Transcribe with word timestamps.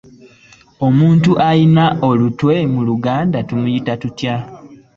Omuntu 0.87 1.29
alina 1.49 1.85
olutwe 2.09 2.53
mu 2.73 2.81
Luganda 2.87 3.39
tumuyita 3.47 3.93
tutya? 4.01 4.35